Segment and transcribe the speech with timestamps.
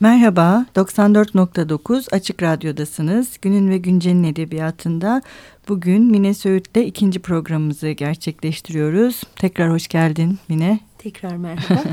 [0.00, 3.38] Merhaba, 94.9 Açık Radyo'dasınız.
[3.42, 5.22] Günün ve Güncel'in edebiyatında
[5.68, 9.22] bugün Mine Söğüt'le ikinci programımızı gerçekleştiriyoruz.
[9.36, 10.80] Tekrar hoş geldin Mine.
[10.98, 11.82] Tekrar merhaba.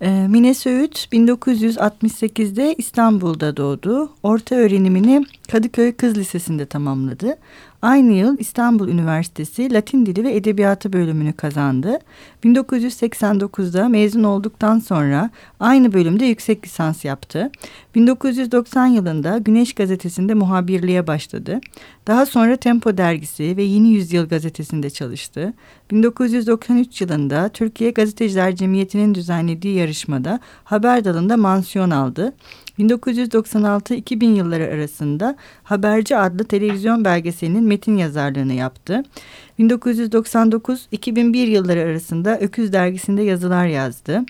[0.00, 4.12] Ee, Mine Söğüt 1968'de İstanbul'da doğdu.
[4.22, 7.36] Orta öğrenimini Kadıköy Kız Lisesi'nde tamamladı.
[7.82, 11.98] Aynı yıl İstanbul Üniversitesi Latin Dili ve Edebiyatı bölümünü kazandı.
[12.44, 15.30] 1989'da mezun olduktan sonra
[15.60, 17.50] aynı bölümde yüksek lisans yaptı.
[17.94, 21.60] 1990 yılında Güneş Gazetesi'nde muhabirliğe başladı.
[22.06, 25.52] Daha sonra Tempo Dergisi ve Yeni Yüzyıl Gazetesi'nde çalıştı.
[25.90, 32.32] 1993 yılında Türkiye Gazeteciler Cemiyeti'nin düzenlediği yarışmada haber dalında mansiyon aldı.
[32.78, 39.02] 1996-2000 yılları arasında Haberci adlı televizyon belgeselinin metin yazarlığını yaptı.
[39.58, 44.22] 1999-2001 yılları arasında Öküz dergisinde yazılar yazdı.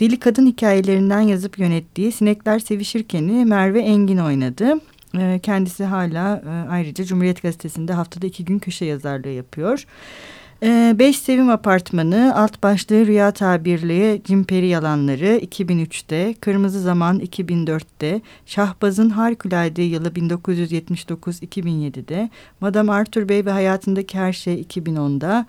[0.00, 4.74] Deli kadın hikayelerinden yazıp yönettiği Sinekler Sevişirken'i Merve Engin oynadı.
[5.18, 9.86] Ee, kendisi hala e, ayrıca Cumhuriyet Gazetesi'nde haftada iki gün köşe yazarlığı yapıyor.
[10.62, 19.10] Ee, Beş Sevim Apartmanı, alt başlığı Rüya Tabirliği, Cimperi Yalanları 2003'te, Kırmızı Zaman 2004'te, Şahbaz'ın
[19.10, 25.46] Harikulade yılı 1979-2007'de, Madame Arthur Bey ve Hayatındaki Her Şey 2010'da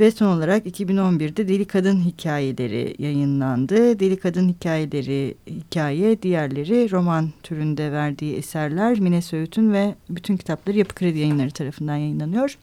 [0.00, 4.00] ve son olarak 2011'de Deli Kadın Hikayeleri yayınlandı.
[4.00, 10.94] Deli Kadın Hikayeleri hikaye, diğerleri roman türünde verdiği eserler Mine Söğüt'ün ve bütün kitapları Yapı
[10.94, 12.58] Kredi Yayınları tarafından yayınlanıyor.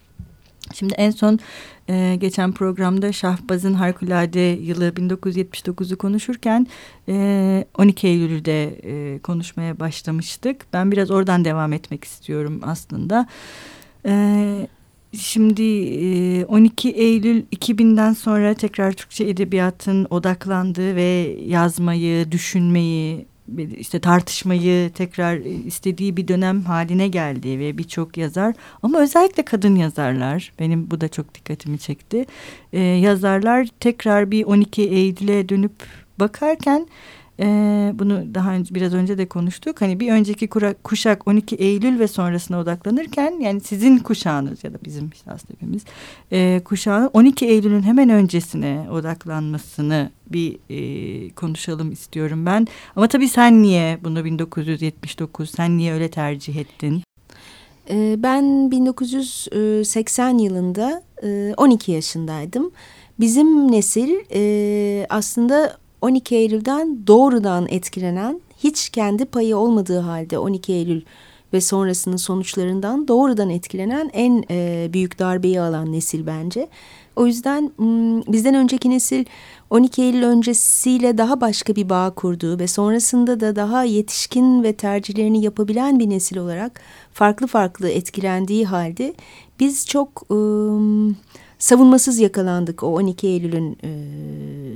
[0.74, 1.40] Şimdi en son
[1.90, 6.68] e, geçen programda Şahbaz'ın harikulade yılı 1979'u konuşurken
[7.08, 10.66] e, 12 Eylül'de e, konuşmaya başlamıştık.
[10.74, 13.28] Ben biraz oradan devam etmek istiyorum aslında.
[14.06, 14.68] E,
[15.18, 23.26] şimdi e, 12 Eylül 2000'den sonra tekrar Türkçe edebiyatın odaklandığı ve yazmayı, düşünmeyi
[23.78, 30.54] işte tartışmayı tekrar istediği bir dönem haline geldi ve birçok yazar ama özellikle kadın yazarlar
[30.60, 32.26] benim bu da çok dikkatimi çekti.
[32.74, 35.74] Ee, yazarlar tekrar bir 12 Eylül'e dönüp
[36.20, 36.88] bakarken
[37.40, 39.82] ee, bunu daha önce biraz önce de konuştuk.
[39.82, 44.78] Hani bir önceki kura, kuşak 12 Eylül ve sonrasına odaklanırken yani sizin kuşağınız ya da
[44.86, 45.84] bizim işte hepimiz
[46.32, 52.68] e, kuşağının 12 Eylül'ün hemen öncesine odaklanmasını bir e, konuşalım istiyorum ben.
[52.96, 57.04] Ama tabii sen niye bunu 1979 sen niye öyle tercih ettin?
[57.90, 61.04] Ee, ben 1980 yılında
[61.58, 62.72] 12 yaşındaydım.
[63.20, 64.10] Bizim nesil
[65.10, 71.02] aslında 12 Eylül'den doğrudan etkilenen, hiç kendi payı olmadığı halde 12 Eylül
[71.54, 76.68] ve sonrasının sonuçlarından doğrudan etkilenen en e, büyük darbeyi alan nesil bence.
[77.16, 77.72] O yüzden
[78.28, 79.26] bizden önceki nesil
[79.74, 85.44] 12 Eylül öncesiyle daha başka bir bağ kurduğu ve sonrasında da daha yetişkin ve tercihlerini
[85.44, 86.82] yapabilen bir nesil olarak
[87.14, 89.14] farklı farklı etkilendiği halde
[89.60, 91.14] biz çok ıı,
[91.60, 93.90] savunmasız yakalandık o 12 Eylül'ün e,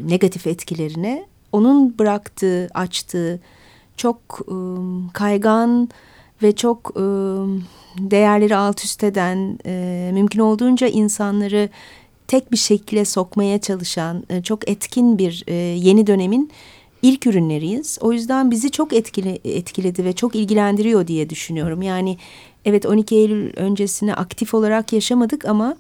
[0.10, 1.26] negatif etkilerine.
[1.52, 3.40] Onun bıraktığı, açtığı
[3.98, 4.56] çok e,
[5.14, 5.90] kaygan
[6.44, 7.04] ve çok e,
[7.98, 11.70] değerleri alt üst eden, e, mümkün olduğunca insanları
[12.28, 16.52] tek bir şekilde sokmaya çalışan e, çok etkin bir e, yeni dönemin
[17.02, 17.98] ilk ürünleriyiz.
[18.02, 21.82] O yüzden bizi çok etkili, etkiledi ve çok ilgilendiriyor diye düşünüyorum.
[21.82, 22.18] Yani
[22.66, 25.76] evet 12 Eylül öncesini aktif olarak yaşamadık ama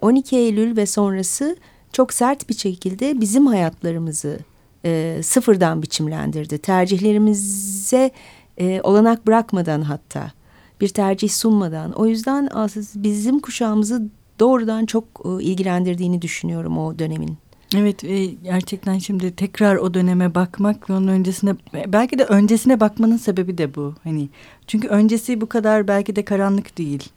[0.00, 1.56] 12 ee, Eylül ve sonrası
[1.92, 4.38] çok sert bir şekilde bizim hayatlarımızı
[4.84, 6.58] e, sıfırdan biçimlendirdi.
[6.58, 8.10] Tercihlerimize
[8.58, 10.32] e, olanak bırakmadan hatta
[10.80, 11.92] bir tercih sunmadan.
[11.92, 12.48] O yüzden
[12.94, 14.02] bizim kuşağımızı
[14.38, 17.38] doğrudan çok e, ilgilendirdiğini düşünüyorum o dönemin.
[17.76, 21.54] Evet e, gerçekten şimdi tekrar o döneme bakmak ve onun öncesine
[21.86, 23.94] belki de öncesine bakmanın sebebi de bu.
[24.04, 24.28] Hani
[24.66, 27.08] çünkü öncesi bu kadar belki de karanlık değil.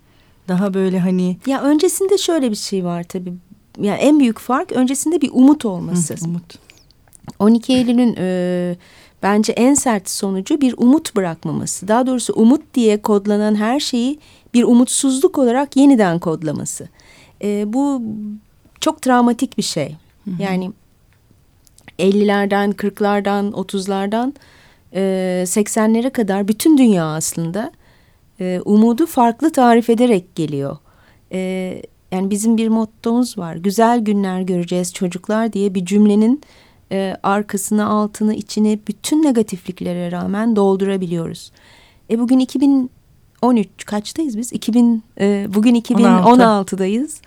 [0.48, 1.38] Daha böyle hani...
[1.46, 3.34] Ya öncesinde şöyle bir şey var tabii.
[3.82, 6.14] Yani en büyük fark öncesinde bir umut olması.
[6.14, 6.60] Hı, umut.
[7.40, 8.76] 12 Eylül'ün e,
[9.24, 11.88] bence en sert sonucu bir umut bırakmaması.
[11.88, 14.20] Daha doğrusu umut diye kodlanan her şeyi
[14.54, 16.90] bir umutsuzluk olarak yeniden kodlaması.
[17.44, 18.02] E, bu
[18.80, 19.96] çok travmatik bir şey.
[20.26, 20.42] Hı hı.
[20.42, 20.72] Yani
[22.00, 24.34] 50'lerden, 40'lardan, 30'lardan
[24.94, 25.02] e,
[25.48, 27.72] 80'lere kadar bütün dünya aslında
[28.40, 30.78] e, umudu farklı tarif ederek geliyor.
[31.32, 33.56] E, yani bizim bir mottomuz var.
[33.56, 36.42] Güzel günler göreceğiz çocuklar diye bir cümlenin
[36.92, 41.52] e, arkasını, altını, içini bütün negatifliklere rağmen doldurabiliyoruz.
[42.10, 42.40] E bugün
[43.42, 44.54] 2013 kaçtayız biz?
[44.54, 47.22] 2000 e, bugün 2016'dayız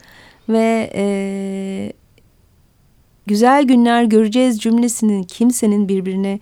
[0.49, 1.93] ve e,
[3.27, 6.41] güzel günler göreceğiz cümlesinin kimsenin birbirine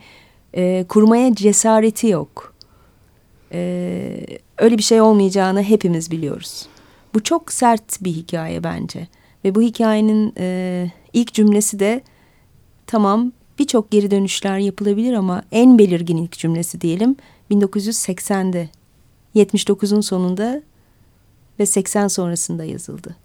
[0.54, 2.54] e, kurmaya cesareti yok.
[3.52, 4.26] E,
[4.58, 6.66] öyle bir şey olmayacağını hepimiz biliyoruz.
[7.14, 9.08] Bu çok sert bir hikaye bence.
[9.44, 12.02] Ve bu hikayenin e, ilk cümlesi de
[12.86, 17.16] tamam birçok geri dönüşler yapılabilir ama en belirgin ilk cümlesi diyelim
[17.50, 18.68] 1980'de
[19.34, 20.62] 79'un sonunda
[21.58, 23.16] ve 80 sonrasında yazıldı.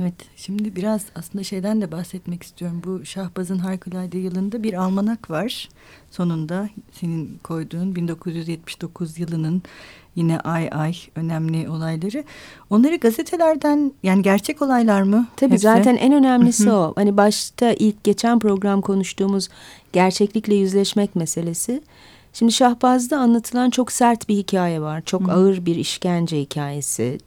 [0.00, 2.82] Evet şimdi biraz aslında şeyden de bahsetmek istiyorum.
[2.84, 5.68] Bu Şahbaz'ın harikulade yılında bir almanak var.
[6.10, 9.62] Sonunda senin koyduğun 1979 yılının
[10.16, 12.24] yine ay ay önemli olayları.
[12.70, 15.26] Onları gazetelerden yani gerçek olaylar mı?
[15.36, 15.62] Tabii Hepsi?
[15.62, 16.92] zaten en önemlisi o.
[16.96, 19.48] Hani başta ilk geçen program konuştuğumuz
[19.92, 21.82] gerçeklikle yüzleşmek meselesi.
[22.32, 25.02] Şimdi Şahbaz'da anlatılan çok sert bir hikaye var.
[25.06, 27.18] Çok ağır bir işkence hikayesi.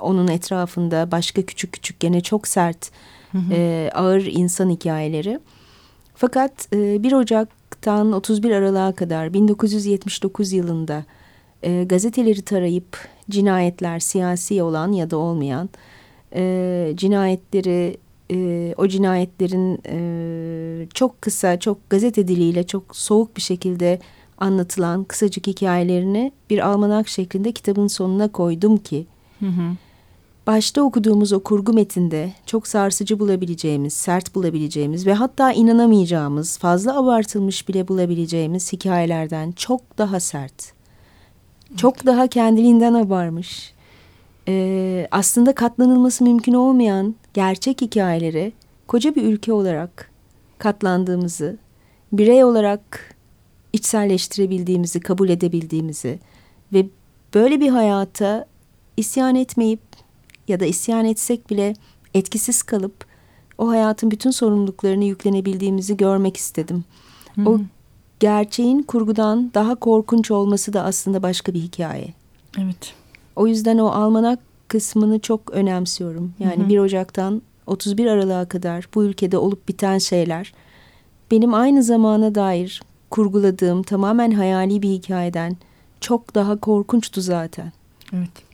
[0.00, 2.90] Onun etrafında başka küçük küçük gene çok sert
[3.50, 5.38] E, ağır insan hikayeleri.
[6.14, 11.04] Fakat e, 1 Ocak'tan 31 Aralık'a kadar 1979 yılında
[11.62, 12.98] e, gazeteleri tarayıp
[13.30, 15.68] cinayetler siyasi olan ya da olmayan
[16.34, 17.96] e, cinayetleri
[18.30, 23.98] e, o cinayetlerin e, çok kısa çok gazete diliyle çok soğuk bir şekilde
[24.38, 29.06] anlatılan kısacık hikayelerini bir almanak şeklinde kitabın sonuna koydum ki
[29.40, 29.76] hı hı.
[30.46, 37.68] başta okuduğumuz o kurgu metinde çok sarsıcı bulabileceğimiz, sert bulabileceğimiz ve hatta inanamayacağımız, fazla abartılmış
[37.68, 40.82] bile bulabileceğimiz hikayelerden çok daha sert
[41.76, 43.74] çok daha kendiliğinden abarmış.
[44.48, 48.52] Ee, aslında katlanılması mümkün olmayan gerçek hikayeleri
[48.86, 50.10] koca bir ülke olarak
[50.58, 51.56] katlandığımızı,
[52.12, 53.11] birey olarak
[53.72, 56.18] içselleştirebildiğimizi, kabul edebildiğimizi
[56.72, 56.86] ve
[57.34, 58.46] böyle bir hayata
[58.96, 59.80] isyan etmeyip
[60.48, 61.74] ya da isyan etsek bile
[62.14, 63.04] etkisiz kalıp
[63.58, 66.84] o hayatın bütün sorumluluklarını yüklenebildiğimizi görmek istedim.
[67.34, 67.48] Hı.
[67.48, 67.60] O
[68.20, 72.14] gerçeğin kurgudan daha korkunç olması da aslında başka bir hikaye.
[72.58, 72.94] Evet.
[73.36, 76.34] O yüzden o almanak kısmını çok önemsiyorum.
[76.38, 76.68] Yani hı hı.
[76.68, 80.52] 1 Ocak'tan 31 Aralık'a kadar bu ülkede olup biten şeyler
[81.30, 85.56] benim aynı zamana dair kurguladığım tamamen hayali bir hikayeden
[86.00, 87.72] çok daha korkunçtu zaten.
[88.12, 88.52] Evet.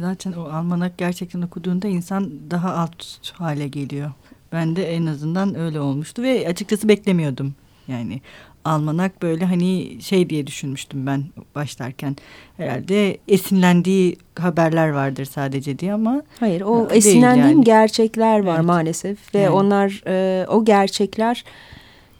[0.00, 4.12] Zaten o almanak gerçekten okuduğunda insan daha alt hale geliyor.
[4.52, 7.54] Ben de en azından öyle olmuştu ve açıkçası beklemiyordum.
[7.88, 8.20] Yani
[8.64, 11.24] almanak böyle hani şey diye düşünmüştüm ben
[11.54, 12.16] başlarken.
[12.56, 17.64] Herhalde esinlendiği haberler vardır sadece diye ama Hayır o esinlendiğim yani.
[17.64, 18.66] gerçekler var evet.
[18.66, 19.50] maalesef ve evet.
[19.50, 21.44] onlar e, o gerçekler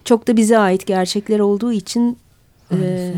[0.04, 2.18] çok da bize ait gerçekler olduğu için
[2.72, 3.12] e,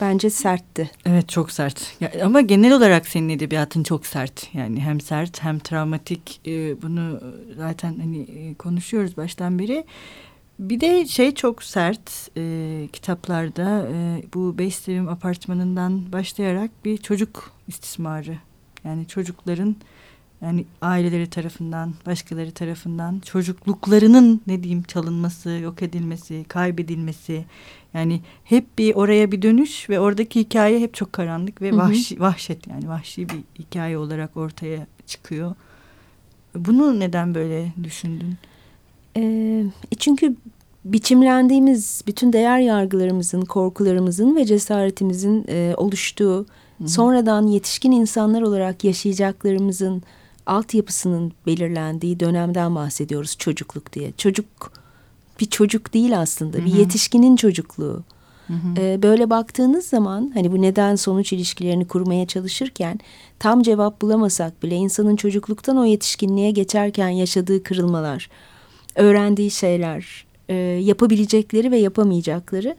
[0.00, 0.90] bence sertti.
[1.06, 5.58] Evet çok sert ya, ama genel olarak senin edebiyatın çok sert yani hem sert hem
[5.58, 7.20] travmatik e, bunu
[7.56, 9.84] zaten hani e, konuşuyoruz baştan beri.
[10.58, 17.52] Bir de şey çok sert e, kitaplarda e, bu Beş Sevim Apartmanı'ndan başlayarak bir çocuk
[17.68, 18.36] istismarı.
[18.84, 19.76] Yani çocukların
[20.42, 27.44] yani aileleri tarafından, başkaları tarafından çocukluklarının ne diyeyim çalınması, yok edilmesi, kaybedilmesi.
[27.94, 32.20] Yani hep bir oraya bir dönüş ve oradaki hikaye hep çok karanlık ve vahşi, hı
[32.20, 32.22] hı.
[32.22, 35.54] vahşet yani vahşi bir hikaye olarak ortaya çıkıyor.
[36.54, 38.34] Bunu neden böyle düşündün?
[39.16, 39.64] E,
[39.98, 40.36] çünkü
[40.84, 46.46] biçimlendiğimiz bütün değer yargılarımızın, korkularımızın ve cesaretimizin e, oluştuğu,
[46.78, 46.88] Hı.
[46.88, 50.02] sonradan yetişkin insanlar olarak yaşayacaklarımızın
[50.48, 54.12] altyapısının belirlendiği dönemden bahsediyoruz çocukluk diye.
[54.18, 54.46] Çocuk
[55.40, 56.64] bir çocuk değil aslında, Hı -hı.
[56.64, 58.02] bir yetişkinin çocukluğu.
[58.46, 58.80] Hı hı.
[58.80, 63.00] Ee, böyle baktığınız zaman hani bu neden sonuç ilişkilerini kurmaya çalışırken
[63.38, 68.30] tam cevap bulamasak bile insanın çocukluktan o yetişkinliğe geçerken yaşadığı kırılmalar,
[68.94, 72.76] öğrendiği şeyler, e, yapabilecekleri ve yapamayacakları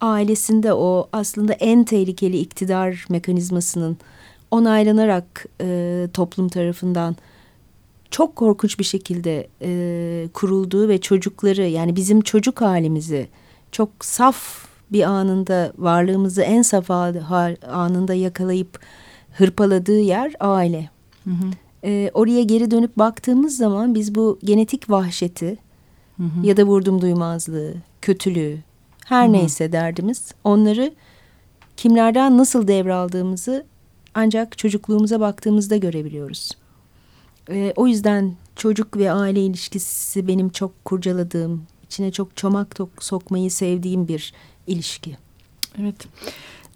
[0.00, 3.96] ailesinde o aslında en tehlikeli iktidar mekanizmasının
[4.50, 7.16] onaylanarak e, toplum tarafından
[8.10, 13.28] çok korkunç bir şekilde e, kurulduğu ve çocukları yani bizim çocuk halimizi
[13.72, 18.80] çok saf bir anında varlığımızı en saf anında yakalayıp
[19.32, 20.90] hırpaladığı yer aile.
[21.24, 21.50] Hı hı.
[21.84, 25.56] E, oraya geri dönüp baktığımız zaman biz bu genetik vahşeti
[26.16, 26.46] hı hı.
[26.46, 28.58] ya da vurdum duymazlığı, kötülüğü
[29.04, 29.32] her hı hı.
[29.32, 30.92] neyse derdimiz onları
[31.76, 33.64] kimlerden nasıl devraldığımızı
[34.14, 36.50] ancak çocukluğumuza baktığımızda görebiliyoruz.
[37.50, 44.08] Ee, o yüzden çocuk ve aile ilişkisi benim çok kurcaladığım, içine çok çomak sokmayı sevdiğim
[44.08, 44.32] bir
[44.66, 45.16] ilişki.
[45.80, 46.06] Evet.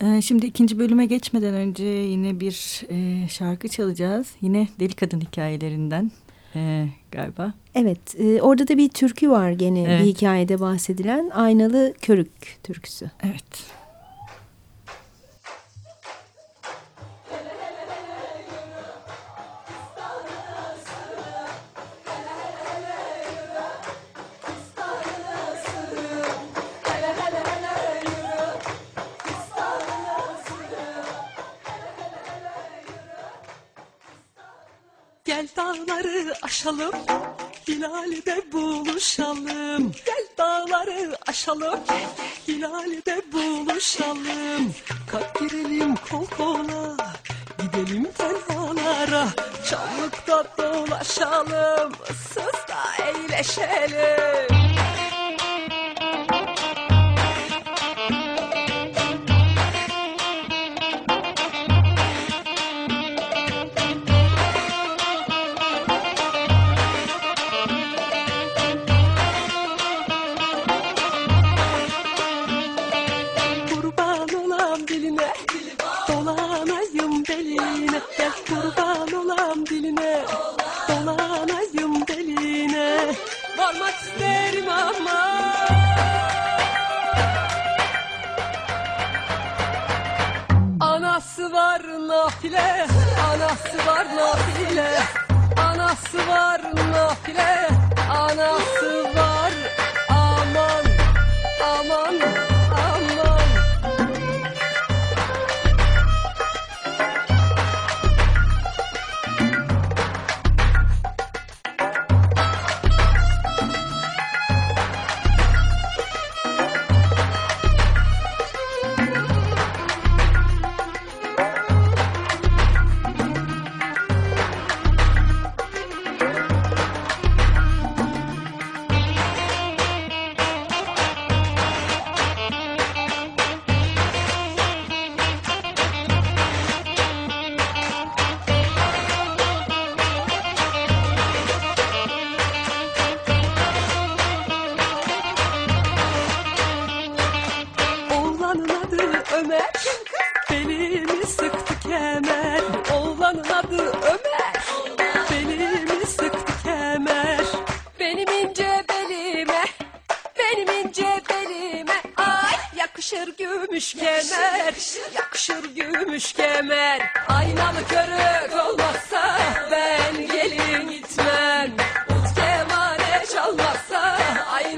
[0.03, 4.27] Ee, şimdi ikinci bölüme geçmeden önce yine bir e, şarkı çalacağız.
[4.41, 6.11] Yine Deli Kadın hikayelerinden.
[6.55, 7.55] e, galiba.
[7.75, 10.01] Evet e, orada da bir türkü var gene evet.
[10.01, 13.11] bir hikayede bahsedilen Aynalı Körük türküsü.
[13.23, 13.45] Evet.
[35.35, 36.93] Gel dağları aşalım,
[37.69, 39.93] Hilal'de buluşalım.
[40.07, 41.81] Gel dağları aşalım,
[42.49, 44.75] Hilal'de buluşalım.
[45.11, 46.97] Kalk girelim kol kola,
[47.59, 49.29] gidelim tenhalara.
[49.71, 54.64] Çamlıkta dolaşalım, ıssızda eğleşelim.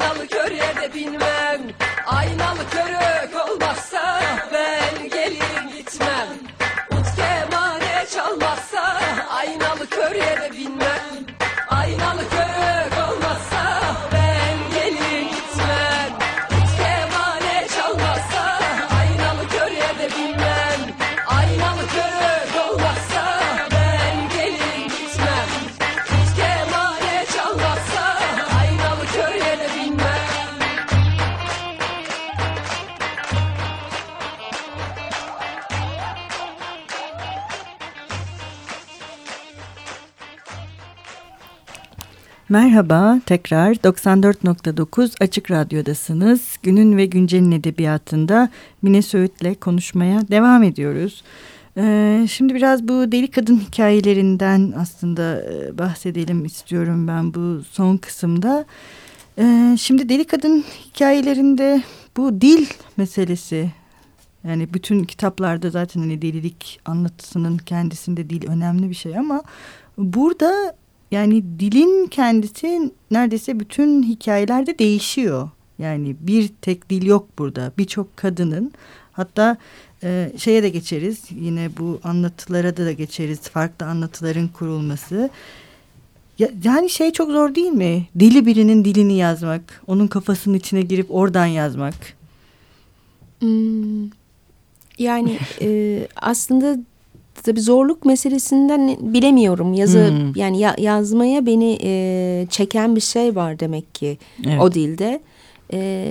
[0.01, 1.86] aynalı kör yerde bilmem.
[42.49, 46.57] Merhaba, tekrar 94.9 Açık Radyo'dasınız.
[46.63, 48.49] Günün ve Güncel'in edebiyatında
[48.83, 51.23] Mine Söğüt'le konuşmaya devam ediyoruz.
[51.77, 58.65] Ee, şimdi biraz bu deli kadın hikayelerinden aslında e, bahsedelim istiyorum ben bu son kısımda.
[59.39, 61.83] Ee, şimdi deli kadın hikayelerinde
[62.17, 63.71] bu dil meselesi
[64.45, 69.43] yani bütün kitaplarda zaten hani delilik anlatısının kendisinde dil önemli bir şey ama
[69.99, 70.77] burada
[71.11, 75.51] yani dilin kendisi neredeyse bütün hikayelerde değişiyor.
[75.79, 77.73] Yani bir tek dil yok burada.
[77.79, 78.73] Birçok kadının
[79.13, 79.57] hatta
[80.03, 81.23] e, şeye de geçeriz.
[81.31, 83.41] Yine bu anlatılara da, da geçeriz.
[83.41, 85.31] Farklı anlatıların kurulması.
[86.39, 88.07] Ya, yani şey çok zor değil mi?
[88.19, 89.83] Dili birinin dilini yazmak.
[89.87, 91.95] Onun kafasının içine girip oradan yazmak.
[93.39, 94.11] Hmm,
[94.99, 96.79] yani e, aslında
[97.47, 99.75] tabii zorluk meselesinden bilemiyorum.
[99.75, 100.33] Yazı hmm.
[100.37, 104.61] yani ya, yazmaya beni e, çeken bir şey var demek ki evet.
[104.61, 105.21] o dilde.
[105.73, 106.09] E,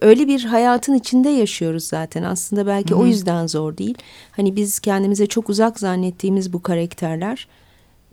[0.00, 2.22] öyle bir hayatın içinde yaşıyoruz zaten.
[2.22, 3.00] Aslında belki hmm.
[3.00, 3.94] o yüzden zor değil.
[4.30, 7.48] Hani biz kendimize çok uzak zannettiğimiz bu karakterler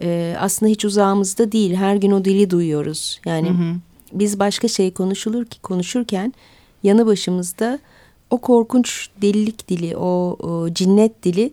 [0.02, 1.76] e, aslında hiç uzağımızda değil.
[1.76, 3.22] Her gün o dili duyuyoruz.
[3.26, 3.76] Yani hmm.
[4.14, 6.34] biz başka şey konuşulur ki konuşurken
[6.84, 7.80] yanı başımızda
[8.30, 11.52] o korkunç delilik dili, o, o cinnet dili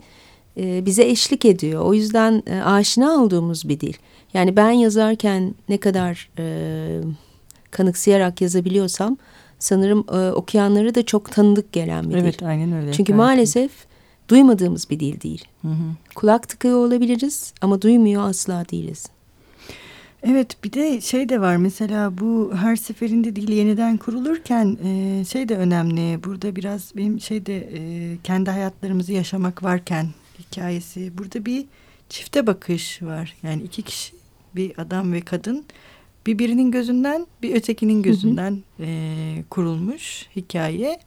[0.57, 1.83] e, bize eşlik ediyor.
[1.85, 3.95] O yüzden e, aşina olduğumuz bir dil.
[4.35, 6.99] Yani ben yazarken ne kadar e,
[7.71, 9.17] kanıksayarak yazabiliyorsam
[9.59, 12.29] sanırım e, okuyanları da çok tanıdık gelen bir evet, dil.
[12.29, 12.93] Evet aynen öyle.
[12.93, 13.17] Çünkü Belki.
[13.17, 13.71] maalesef
[14.29, 15.45] duymadığımız bir dil değil.
[15.63, 15.95] Hı hı.
[16.15, 19.07] Kulak tıkıyor olabiliriz ama duymuyor asla değiliz.
[20.23, 25.49] Evet bir de şey de var mesela bu her seferinde dil yeniden kurulurken e, şey
[25.49, 26.25] de önemli.
[26.25, 30.07] Burada biraz benim şeyde e, kendi hayatlarımızı yaşamak varken
[30.38, 31.19] hikayesi.
[31.19, 31.66] Burada bir
[32.09, 33.37] çifte bakış var.
[33.43, 34.14] Yani iki kişi
[34.57, 35.64] bir adam ve kadın
[36.26, 38.87] bir birinin gözünden bir ötekinin gözünden hı hı.
[38.87, 41.00] E, kurulmuş hikaye.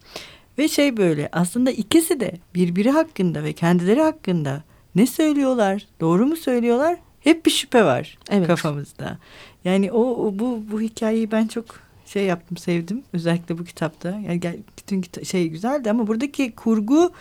[0.57, 4.63] Ve şey böyle aslında ikisi de birbiri hakkında ve kendileri hakkında
[4.95, 8.47] ne söylüyorlar, doğru mu söylüyorlar hep bir şüphe var evet.
[8.47, 9.17] kafamızda.
[9.65, 11.65] Yani o, o bu bu hikayeyi ben çok
[12.05, 14.09] şey yaptım sevdim özellikle bu kitapta.
[14.09, 14.41] Yani
[14.77, 17.11] bütün kita şey güzeldi ama buradaki kurgu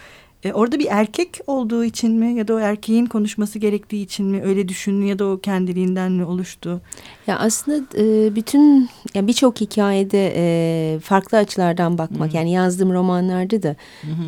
[0.49, 4.43] e, orada bir erkek olduğu için mi ya da o erkeğin konuşması gerektiği için mi
[4.43, 6.81] öyle düşündün ya da o kendiliğinden mi oluştu?
[7.27, 12.37] Ya aslında e, bütün yani birçok hikayede e, farklı açılardan bakmak Hı.
[12.37, 13.77] yani yazdığım romanlarda da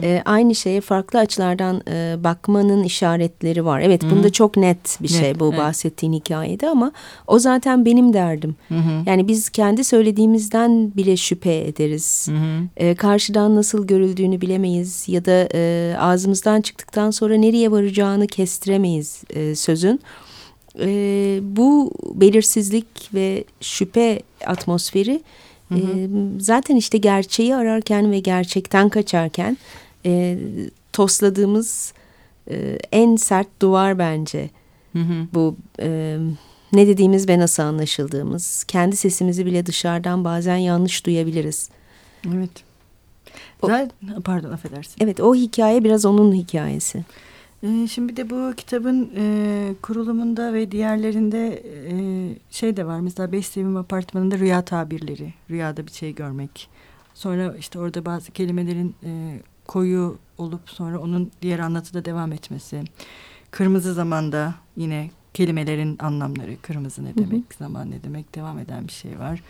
[0.03, 3.81] e, aynı şeye farklı açılardan e, bakmanın işaretleri var.
[3.81, 4.11] Evet Hı.
[4.11, 5.59] bunda çok net bir şey net, bu evet.
[5.59, 6.93] bahsettiğin hikayede ama
[7.27, 8.57] o zaten benim derdim.
[8.69, 9.09] Hı -hı.
[9.09, 12.27] Yani biz kendi söylediğimizden bile şüphe ederiz.
[12.29, 12.67] Hı -hı.
[12.77, 19.55] E, karşıdan nasıl görüldüğünü bilemeyiz ya da e, ağzımızdan çıktıktan sonra nereye varacağını kestiremeyiz e,
[19.55, 20.01] sözün.
[20.79, 20.89] E,
[21.43, 25.21] bu belirsizlik ve şüphe atmosferi
[25.69, 25.99] hı hı.
[25.99, 29.57] E, zaten işte gerçeği ararken ve gerçekten kaçarken
[30.07, 30.39] e,
[30.93, 31.93] tosladığımız
[32.51, 34.51] e, en sert duvar bence.
[34.93, 35.27] Hı hı.
[35.35, 36.19] Bu e,
[36.73, 38.65] ne dediğimiz ve nasıl anlaşıldığımız.
[38.65, 41.69] Kendi sesimizi bile dışarıdan bazen yanlış duyabiliriz.
[42.35, 42.70] Evet.
[43.63, 43.69] O,
[44.25, 45.05] pardon affedersin.
[45.05, 47.05] Evet o hikaye biraz onun hikayesi.
[47.63, 51.95] Ee, şimdi de bu kitabın e, kurulumunda ve diğerlerinde e,
[52.51, 53.01] şey de var.
[53.01, 55.35] Mesela Beş Sevim Apartmanı'nda rüya tabirleri.
[55.51, 56.69] Rüyada bir şey görmek.
[57.15, 62.85] Sonra işte orada bazı kelimelerin e, koyu olup sonra onun diğer anlatıda devam etmesi.
[63.51, 66.57] Kırmızı zamanda yine kelimelerin anlamları.
[66.63, 67.59] Kırmızı ne demek, hı hı.
[67.59, 69.43] zaman ne demek devam eden bir şey var.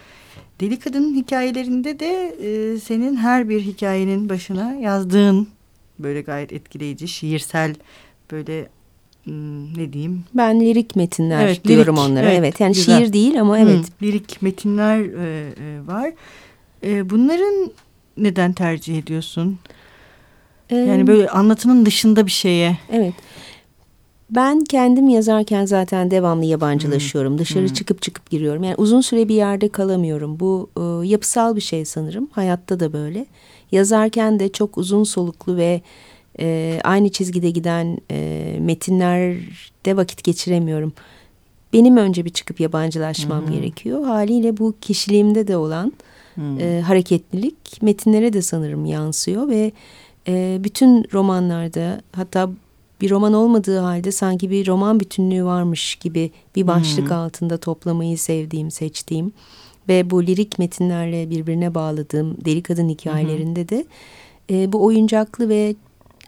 [0.60, 5.48] Deli Kadın'ın hikayelerinde de e, senin her bir hikayenin başına yazdığın
[5.98, 7.74] böyle gayet etkileyici, şiirsel
[8.30, 8.68] böyle
[9.76, 10.24] ne diyeyim?
[10.34, 12.26] Ben lirik metinler evet, diyorum lirik, onlara.
[12.26, 12.98] Evet, evet yani güzel.
[12.98, 13.78] şiir değil ama evet.
[13.78, 16.12] Hmm, lirik metinler e, e, var.
[16.84, 17.72] E, bunların
[18.16, 19.58] neden tercih ediyorsun?
[20.70, 22.78] Ee, yani böyle anlatının dışında bir şeye.
[22.92, 23.14] Evet.
[24.30, 27.32] Ben kendim yazarken zaten devamlı yabancılaşıyorum.
[27.32, 27.38] Hmm.
[27.38, 27.74] Dışarı hmm.
[27.74, 28.64] çıkıp çıkıp giriyorum.
[28.64, 30.40] Yani uzun süre bir yerde kalamıyorum.
[30.40, 32.28] Bu e, yapısal bir şey sanırım.
[32.32, 33.26] Hayatta da böyle.
[33.72, 35.80] Yazarken de çok uzun soluklu ve
[36.40, 40.92] e, aynı çizgide giden e, metinlerde vakit geçiremiyorum.
[41.72, 43.54] Benim önce bir çıkıp yabancılaşmam hmm.
[43.54, 44.04] gerekiyor.
[44.04, 45.92] Haliyle bu kişiliğimde de olan
[46.34, 46.60] hmm.
[46.60, 49.72] e, hareketlilik metinlere de sanırım yansıyor ve
[50.28, 52.50] e, bütün romanlarda hatta
[53.00, 57.16] bir roman olmadığı halde sanki bir roman bütünlüğü varmış gibi bir başlık hmm.
[57.16, 59.32] altında toplamayı sevdiğim, seçtiğim
[59.88, 63.84] ve bu lirik metinlerle birbirine bağladığım deli kadın hikayelerinde de
[64.50, 65.74] e, bu oyuncaklı ve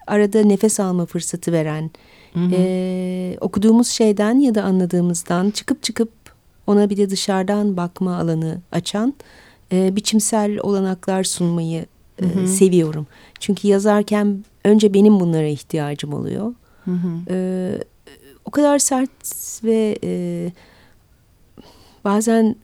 [0.06, 1.90] arada nefes alma fırsatı veren
[2.36, 6.10] e, okuduğumuz şeyden ya da anladığımızdan çıkıp çıkıp
[6.66, 9.14] ona bir de dışarıdan bakma alanı açan
[9.72, 11.86] e, biçimsel olanaklar sunmayı
[12.18, 13.06] e, seviyorum.
[13.40, 16.54] Çünkü yazarken önce benim bunlara ihtiyacım oluyor.
[16.84, 17.34] Hı hı.
[17.34, 17.36] E,
[18.44, 19.10] o kadar sert
[19.64, 20.52] ve e,
[22.04, 22.56] bazen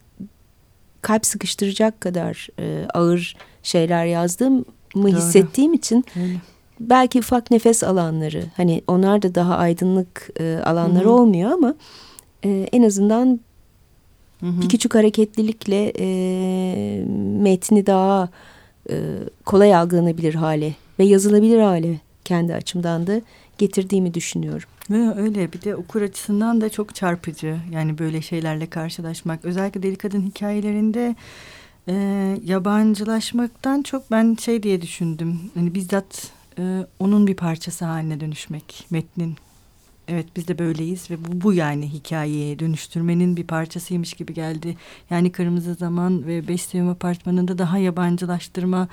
[1.03, 5.07] kalp sıkıştıracak kadar e, ağır şeyler yazdığımı Doğru.
[5.07, 6.41] hissettiğim için Öyle.
[6.81, 11.13] belki ufak nefes alanları hani onlar da daha aydınlık e, alanları hı hı.
[11.13, 11.75] olmuyor ama
[12.45, 13.41] e, en azından
[14.41, 14.61] hı hı.
[14.61, 17.05] bir küçük hareketlilikle e,
[17.43, 18.29] metni daha
[18.91, 18.97] e,
[19.45, 23.21] kolay algılanabilir hale ve yazılabilir hale kendi açımdan da
[23.59, 24.69] getirdiğimi düşünüyorum.
[25.17, 29.45] Öyle bir de okur açısından da çok çarpıcı yani böyle şeylerle karşılaşmak.
[29.45, 31.17] Özellikle deli kadın hikayelerinde
[31.89, 31.95] e,
[32.45, 35.41] yabancılaşmaktan çok ben şey diye düşündüm.
[35.55, 39.37] Hani bizzat e, onun bir parçası haline dönüşmek metnin.
[40.09, 44.77] Evet biz de böyleyiz ve bu, bu yani hikayeye dönüştürmenin bir parçasıymış gibi geldi.
[45.11, 48.89] Yani Kırmızı Zaman ve Beş Sevim Apartmanı'nda daha yabancılaştırma.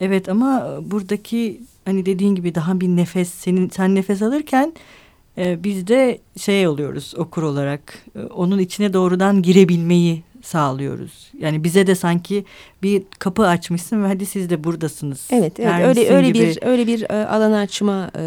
[0.00, 4.72] Evet ama buradaki hani dediğin gibi daha bir nefes senin sen nefes alırken
[5.38, 11.30] e, biz de şey oluyoruz okur olarak e, onun içine doğrudan girebilmeyi sağlıyoruz.
[11.38, 12.44] Yani bize de sanki
[12.82, 15.28] bir kapı açmışsın ve hadi siz de buradasınız.
[15.30, 16.46] Evet, evet öyle öyle gibi.
[16.46, 18.22] bir öyle bir e, alan açma e,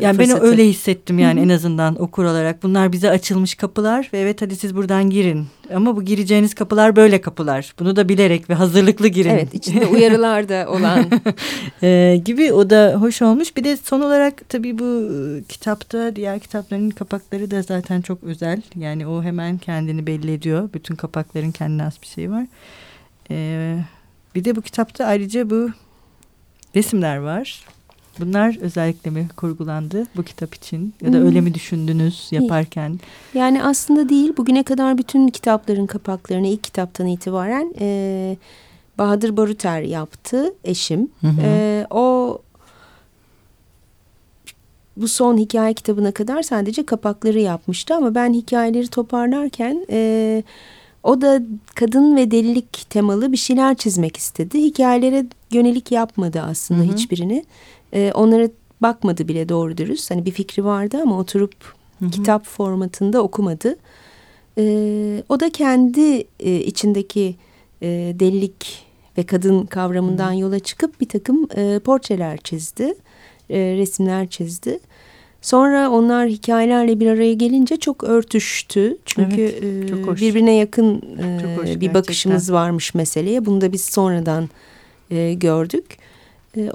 [0.00, 0.42] Yani fırsatı.
[0.42, 1.46] ben öyle hissettim yani Hı -hı.
[1.46, 2.62] en azından okur olarak.
[2.62, 5.46] Bunlar bize açılmış kapılar ve evet hadi siz buradan girin.
[5.74, 7.74] Ama bu gireceğiniz kapılar böyle kapılar.
[7.78, 9.30] Bunu da bilerek ve hazırlıklı girin.
[9.30, 11.10] Evet, içinde uyarılar da olan
[11.82, 13.56] e, gibi o da hoş olmuş.
[13.56, 18.62] Bir de son olarak tabii bu e, kitapta diğer kitapların kapakları da zaten çok özel.
[18.76, 20.70] Yani o hemen kendini belli ediyor.
[20.74, 22.46] Bütün kapakların kendine has bir şey var.
[23.30, 23.78] Ee,
[24.34, 25.70] bir de bu kitapta ayrıca bu
[26.76, 27.64] resimler var.
[28.20, 31.26] Bunlar özellikle mi kurgulandı bu kitap için ya da hmm.
[31.26, 33.00] öyle mi düşündünüz yaparken?
[33.34, 34.32] Yani aslında değil.
[34.36, 38.36] Bugüne kadar bütün kitapların kapaklarını ilk kitaptan itibaren e,
[38.98, 41.08] Bahadır Baruter yaptı eşim.
[41.20, 41.40] Hı hı.
[41.42, 42.38] E, o
[44.96, 50.42] bu son hikaye kitabına kadar sadece kapakları yapmıştı ama ben hikayeleri toparlarken e,
[51.02, 51.42] o da
[51.74, 54.58] kadın ve delilik temalı bir şeyler çizmek istedi.
[54.58, 56.92] Hikayelere yönelik yapmadı aslında hı hı.
[56.92, 57.44] hiçbirini.
[57.94, 58.48] E, onlara
[58.82, 60.10] bakmadı bile doğru dürüst.
[60.10, 61.54] Hani bir fikri vardı ama oturup
[61.98, 62.10] hı hı.
[62.10, 63.76] kitap formatında okumadı.
[64.58, 64.64] E,
[65.28, 67.34] o da kendi e, içindeki
[67.82, 67.86] e,
[68.20, 68.84] delilik
[69.18, 70.38] ve kadın kavramından hı.
[70.38, 72.94] yola çıkıp bir takım e, portreler çizdi.
[73.50, 74.80] E, resimler çizdi.
[75.42, 78.96] Sonra onlar hikayelerle bir araya gelince çok örtüştü.
[79.04, 80.20] Çünkü evet, çok hoş.
[80.20, 81.94] birbirine yakın çok hoş, bir gerçekten.
[81.94, 83.46] bakışımız varmış meseleye.
[83.46, 84.48] Bunu da biz sonradan
[85.10, 85.84] e, gördük.
[86.56, 86.70] E,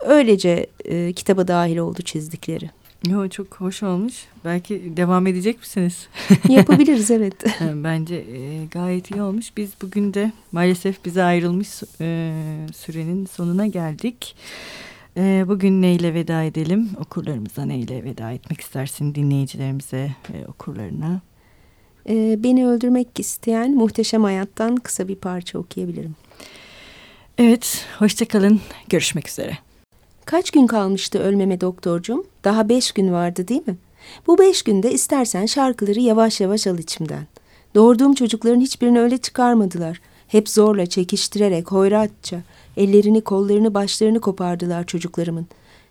[0.00, 2.70] öylece e, kitaba dahil oldu çizdikleri.
[3.08, 4.14] Yo, çok hoş olmuş.
[4.44, 6.08] Belki devam edecek misiniz?
[6.48, 7.34] Yapabiliriz evet.
[7.74, 9.56] Bence e, gayet iyi olmuş.
[9.56, 12.32] Biz bugün de maalesef bize ayrılmış e,
[12.76, 14.36] sürenin sonuna geldik.
[15.16, 16.90] E, bugün neyle veda edelim?
[17.00, 21.20] Okurlarımıza neyle veda etmek istersin dinleyicilerimize, e, okurlarına?
[22.08, 26.14] E, beni öldürmek isteyen muhteşem hayattan kısa bir parça okuyabilirim.
[27.38, 28.60] Evet, hoşçakalın.
[28.88, 29.58] Görüşmek üzere.
[30.24, 32.24] Kaç gün kalmıştı ölmeme doktorcum?
[32.44, 33.76] Daha beş gün vardı değil mi?
[34.26, 37.26] Bu beş günde istersen şarkıları yavaş yavaş al içimden.
[37.74, 40.00] Doğurduğum çocukların hiçbirini öyle çıkarmadılar.
[40.28, 42.40] Hep zorla, çekiştirerek, hoyratça.
[42.76, 45.46] Ellerini, kollarını, başlarını kopardılar çocuklarımın.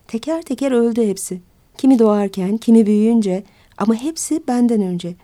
[0.08, 1.40] Teker teker öldü hepsi.
[1.78, 3.44] Kimi doğarken, kimi büyüyünce
[3.78, 5.14] ama hepsi benden önce.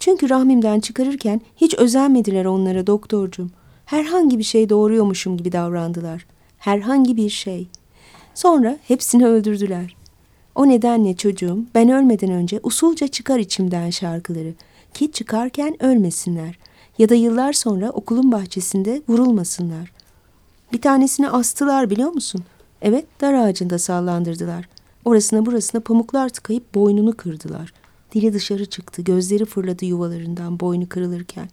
[0.00, 3.50] Çünkü rahmimden çıkarırken hiç özenmediler onlara doktorcum.
[3.84, 6.26] Herhangi bir şey doğuruyormuşum gibi davrandılar.
[6.58, 7.66] Herhangi bir şey.
[8.34, 9.96] Sonra hepsini öldürdüler.
[10.54, 14.54] O nedenle çocuğum ben ölmeden önce usulca çıkar içimden şarkıları
[14.94, 16.58] ki çıkarken ölmesinler
[16.98, 19.92] ya da yıllar sonra okulun bahçesinde vurulmasınlar.
[20.72, 22.44] Bir tanesini astılar biliyor musun?
[22.82, 24.68] Evet dar ağacında sallandırdılar.
[25.04, 27.72] Orasına burasına pamuklar tıkayıp boynunu kırdılar.
[28.14, 31.48] Dili dışarı çıktı, gözleri fırladı yuvalarından boynu kırılırken.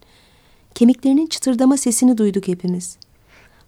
[0.80, 2.98] Kemiklerinin çıtırdama sesini duyduk hepimiz.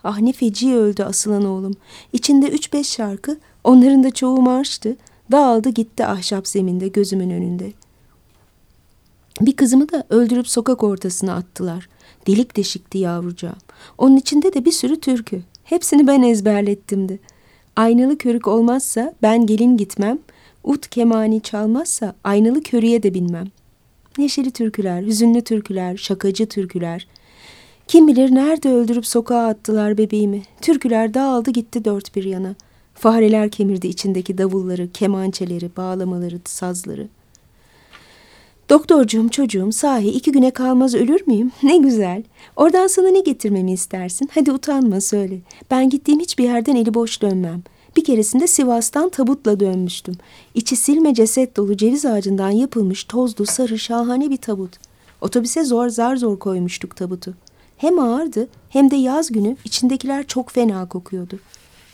[0.04, 1.74] Ah ne feci öldü asılan oğlum.
[2.14, 4.96] İçinde üç beş şarkı, onların da çoğu marştı.
[5.32, 7.74] Dağıldı gitti ahşap zeminde gözümün önünde.
[9.42, 11.90] Bir kızımı da öldürüp sokak ortasına attılar.
[12.28, 13.60] Delik deşikti yavrucağım.
[13.98, 15.42] Onun içinde de bir sürü türkü.
[15.64, 17.20] Hepsini ben ezberlettimdi.
[17.76, 20.20] Aynalı körük olmazsa ben gelin gitmem.
[20.64, 23.48] Ut kemani çalmazsa aynalı körüye de binmem.
[24.18, 27.08] Neşeli türküler, hüzünlü türküler, şakacı türküler.
[27.88, 30.42] Kim bilir nerede öldürüp sokağa attılar bebeğimi.
[30.62, 32.56] Türküler dağıldı gitti dört bir yana.
[32.94, 37.22] Fareler kemirdi içindeki davulları, kemançeleri, bağlamaları, sazları.''
[38.72, 41.52] Doktorcuğum çocuğum sahi iki güne kalmaz ölür müyüm?
[41.64, 42.24] Ne güzel.
[42.56, 44.30] Oradan sana ne getirmemi istersin?
[44.34, 45.38] Hadi utanma söyle.
[45.72, 47.64] Ben gittiğim hiçbir yerden eli boş dönmem.
[47.96, 50.16] Bir keresinde Sivas'tan tabutla dönmüştüm.
[50.56, 54.78] İçi silme ceset dolu ceviz ağacından yapılmış tozlu sarı şahane bir tabut.
[55.22, 57.34] Otobüse zor zar zor koymuştuk tabutu.
[57.78, 61.40] Hem ağırdı hem de yaz günü içindekiler çok fena kokuyordu.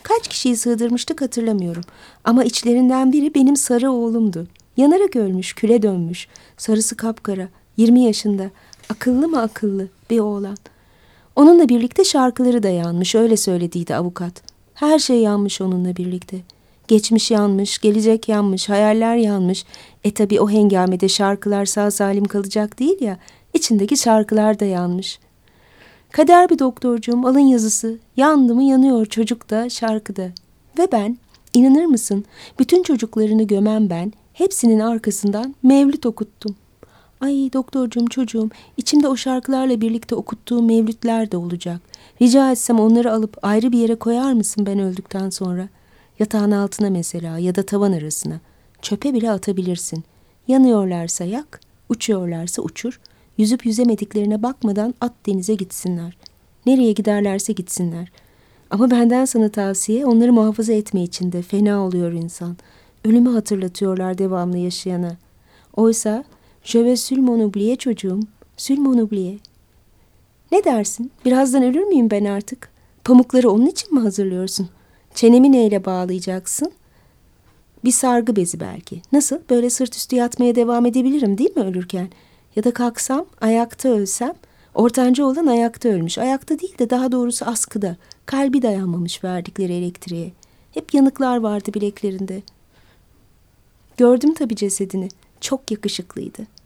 [0.02, 1.82] Kaç kişiyi sığdırmıştık hatırlamıyorum.
[2.24, 4.46] Ama içlerinden biri benim sarı oğlumdu.
[4.76, 6.28] Yanarak ölmüş, küle dönmüş.
[6.56, 8.50] Sarısı kapkara, 20 yaşında.
[8.88, 10.56] Akıllı mı akıllı bir oğlan.
[11.36, 14.47] Onunla birlikte şarkıları da yanmış, öyle söylediydi avukat.
[14.78, 16.36] Her şey yanmış onunla birlikte.
[16.88, 19.64] Geçmiş yanmış, gelecek yanmış, hayaller yanmış.
[20.04, 23.18] E tabi o hengamede şarkılar sağ salim kalacak değil ya,
[23.54, 25.18] içindeki şarkılar da yanmış.
[26.12, 27.98] Kader bir doktorcuğum, alın yazısı.
[28.16, 30.28] Yandı mı yanıyor çocuk da, şarkı da.
[30.78, 31.18] Ve ben,
[31.54, 32.24] inanır mısın,
[32.58, 36.56] bütün çocuklarını gömen ben, Hepsinin arkasından mevlüt okuttum.
[37.20, 41.80] Ay doktorcum çocuğum içimde o şarkılarla birlikte okuttuğum mevlütler de olacak.
[42.22, 45.68] Rica etsem onları alıp ayrı bir yere koyar mısın ben öldükten sonra?
[46.18, 48.40] Yatağın altına mesela ya da tavan arasına.
[48.82, 50.04] Çöpe bile atabilirsin.
[50.48, 53.00] Yanıyorlarsa yak, uçuyorlarsa uçur.
[53.38, 56.16] Yüzüp yüzemediklerine bakmadan at denize gitsinler.
[56.66, 58.12] Nereye giderlerse gitsinler.
[58.70, 61.42] Ama benden sana tavsiye onları muhafaza etme içinde.
[61.42, 62.56] Fena oluyor insan.
[63.04, 65.16] Ölümü hatırlatıyorlar devamlı yaşayana.
[65.76, 66.24] Oysa
[66.64, 68.20] je vais seulement oublier çocuğum.
[68.56, 69.38] Seulement oublier.
[70.52, 71.10] Ne dersin?
[71.24, 72.70] Birazdan ölür müyüm ben artık?
[73.04, 74.68] Pamukları onun için mi hazırlıyorsun?
[75.14, 76.72] Çenemi neyle bağlayacaksın?
[77.84, 79.02] Bir sargı bezi belki.
[79.12, 79.38] Nasıl?
[79.50, 82.08] Böyle sırt üstü yatmaya devam edebilirim değil mi ölürken?
[82.56, 84.32] Ya da kalksam, ayakta ölsem.
[84.74, 86.18] Ortanca olan ayakta ölmüş.
[86.18, 87.96] Ayakta değil de daha doğrusu askıda.
[88.26, 90.32] Kalbi dayanmamış verdikleri elektriğe.
[90.74, 92.42] Hep yanıklar vardı bileklerinde.
[93.96, 95.08] Gördüm tabii cesedini.
[95.40, 96.57] Çok yakışıklıydı.